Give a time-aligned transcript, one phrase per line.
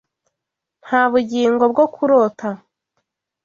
[0.85, 2.49] Nta bugingo bwo kurota.